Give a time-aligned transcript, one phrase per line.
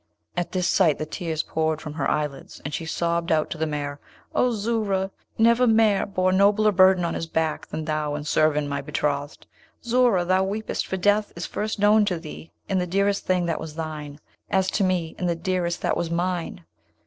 [0.35, 3.67] At that sight the tears poured from her eyelids, and she sobbed out to the
[3.67, 3.99] mare,
[4.33, 5.11] 'O Zoora!
[5.37, 9.45] never mare bore nobler burden on her back than thou in Zurvan my betrothed.
[9.83, 10.25] Zoora!
[10.25, 13.75] thou weepest, for death is first known to thee in the dearest thing that was
[13.75, 14.19] thine;
[14.49, 16.65] as to me, in the dearest that was mine!